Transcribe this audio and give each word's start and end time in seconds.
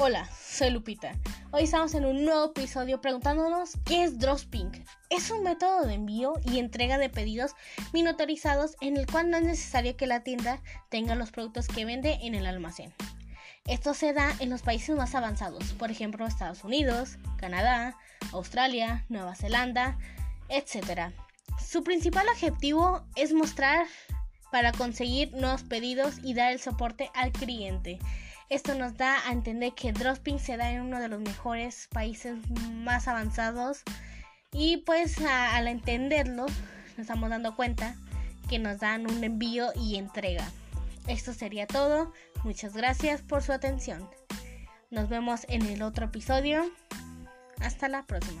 Hola, 0.00 0.28
soy 0.40 0.70
Lupita. 0.70 1.16
Hoy 1.50 1.64
estamos 1.64 1.92
en 1.94 2.04
un 2.04 2.24
nuevo 2.24 2.44
episodio 2.44 3.00
preguntándonos 3.00 3.72
qué 3.84 4.04
es 4.04 4.16
Dropshipping. 4.20 4.84
Es 5.10 5.32
un 5.32 5.42
método 5.42 5.86
de 5.86 5.94
envío 5.94 6.34
y 6.44 6.60
entrega 6.60 6.98
de 6.98 7.08
pedidos 7.08 7.56
miniaturizados 7.92 8.76
en 8.80 8.96
el 8.96 9.08
cual 9.08 9.28
no 9.28 9.38
es 9.38 9.42
necesario 9.42 9.96
que 9.96 10.06
la 10.06 10.22
tienda 10.22 10.62
tenga 10.88 11.16
los 11.16 11.32
productos 11.32 11.66
que 11.66 11.84
vende 11.84 12.16
en 12.22 12.36
el 12.36 12.46
almacén. 12.46 12.94
Esto 13.66 13.92
se 13.92 14.12
da 14.12 14.36
en 14.38 14.50
los 14.50 14.62
países 14.62 14.94
más 14.94 15.16
avanzados, 15.16 15.64
por 15.72 15.90
ejemplo 15.90 16.28
Estados 16.28 16.62
Unidos, 16.62 17.18
Canadá, 17.36 17.96
Australia, 18.30 19.04
Nueva 19.08 19.34
Zelanda, 19.34 19.98
etc. 20.48 21.12
Su 21.60 21.82
principal 21.82 22.28
objetivo 22.28 23.04
es 23.16 23.32
mostrar 23.32 23.88
para 24.52 24.70
conseguir 24.70 25.32
nuevos 25.32 25.64
pedidos 25.64 26.18
y 26.22 26.34
dar 26.34 26.52
el 26.52 26.60
soporte 26.60 27.10
al 27.14 27.32
cliente. 27.32 27.98
Esto 28.48 28.74
nos 28.74 28.96
da 28.96 29.26
a 29.28 29.32
entender 29.32 29.74
que 29.74 29.92
Dropshipping 29.92 30.38
se 30.38 30.56
da 30.56 30.70
en 30.70 30.80
uno 30.80 31.00
de 31.00 31.08
los 31.08 31.20
mejores 31.20 31.88
países 31.92 32.36
más 32.72 33.06
avanzados 33.06 33.82
y 34.52 34.78
pues 34.78 35.20
al 35.20 35.68
entenderlo 35.68 36.46
nos 36.46 36.98
estamos 36.98 37.28
dando 37.28 37.54
cuenta 37.54 37.94
que 38.48 38.58
nos 38.58 38.78
dan 38.80 39.08
un 39.10 39.22
envío 39.22 39.68
y 39.76 39.96
entrega. 39.96 40.50
Esto 41.06 41.34
sería 41.34 41.66
todo. 41.66 42.12
Muchas 42.42 42.74
gracias 42.74 43.20
por 43.20 43.42
su 43.42 43.52
atención. 43.52 44.08
Nos 44.90 45.10
vemos 45.10 45.42
en 45.48 45.66
el 45.66 45.82
otro 45.82 46.06
episodio. 46.06 46.70
Hasta 47.60 47.88
la 47.88 48.04
próxima. 48.04 48.40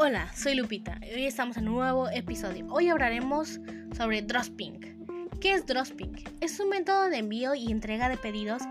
Hola, 0.00 0.30
soy 0.32 0.54
Lupita 0.54 1.00
y 1.02 1.12
hoy 1.12 1.24
estamos 1.24 1.56
en 1.56 1.68
un 1.68 1.74
nuevo 1.74 2.08
episodio. 2.08 2.68
Hoy 2.70 2.88
hablaremos 2.88 3.58
sobre 3.96 4.22
Dropshipping. 4.22 5.28
¿Qué 5.40 5.54
es 5.54 5.66
Dropshipping? 5.66 6.12
Es 6.40 6.60
un 6.60 6.68
método 6.68 7.08
de 7.08 7.18
envío 7.18 7.56
y 7.56 7.72
entrega 7.72 8.08
de 8.08 8.16
pedidos 8.16 8.62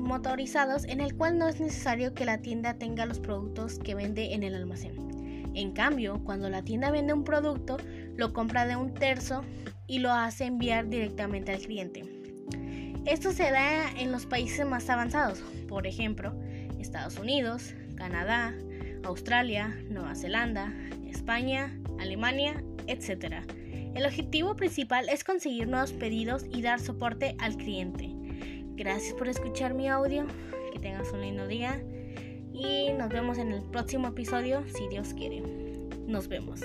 motorizados 0.00 0.84
en 0.86 1.00
el 1.00 1.14
cual 1.14 1.38
no 1.38 1.46
es 1.46 1.60
necesario 1.60 2.12
que 2.12 2.24
la 2.24 2.38
tienda 2.38 2.74
tenga 2.74 3.06
los 3.06 3.20
productos 3.20 3.78
que 3.78 3.94
vende 3.94 4.34
en 4.34 4.42
el 4.42 4.56
almacén. 4.56 4.96
En 5.54 5.70
cambio, 5.70 6.20
cuando 6.24 6.50
la 6.50 6.62
tienda 6.62 6.90
vende 6.90 7.12
un 7.12 7.22
producto, 7.22 7.76
lo 8.16 8.32
compra 8.32 8.66
de 8.66 8.74
un 8.74 8.94
terzo 8.94 9.44
y 9.86 10.00
lo 10.00 10.10
hace 10.10 10.46
enviar 10.46 10.88
directamente 10.88 11.52
al 11.52 11.60
cliente. 11.60 12.02
Esto 13.04 13.30
se 13.30 13.48
da 13.52 13.92
en 13.92 14.10
los 14.10 14.26
países 14.26 14.66
más 14.66 14.90
avanzados, 14.90 15.40
por 15.68 15.86
ejemplo, 15.86 16.34
Estados 16.80 17.16
Unidos, 17.16 17.74
Canadá, 17.94 18.52
Australia, 19.06 19.76
Nueva 19.88 20.14
Zelanda, 20.14 20.72
España, 21.08 21.78
Alemania, 21.98 22.62
etc. 22.86 23.44
El 23.94 24.04
objetivo 24.04 24.56
principal 24.56 25.08
es 25.08 25.24
conseguir 25.24 25.68
nuevos 25.68 25.92
pedidos 25.92 26.44
y 26.50 26.62
dar 26.62 26.80
soporte 26.80 27.36
al 27.38 27.56
cliente. 27.56 28.10
Gracias 28.74 29.14
por 29.14 29.28
escuchar 29.28 29.74
mi 29.74 29.88
audio, 29.88 30.26
que 30.72 30.78
tengas 30.78 31.12
un 31.12 31.22
lindo 31.22 31.46
día 31.46 31.82
y 32.52 32.92
nos 32.92 33.08
vemos 33.08 33.38
en 33.38 33.52
el 33.52 33.62
próximo 33.62 34.08
episodio 34.08 34.64
si 34.68 34.88
Dios 34.88 35.14
quiere. 35.14 35.42
Nos 36.06 36.28
vemos. 36.28 36.60